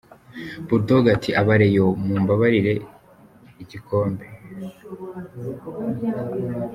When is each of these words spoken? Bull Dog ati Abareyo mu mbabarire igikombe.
Bull 0.65 0.81
Dog 0.87 1.05
ati 1.15 1.29
Abareyo 1.41 1.85
mu 2.05 2.15
mbabarire 2.21 2.73
igikombe. 3.61 4.25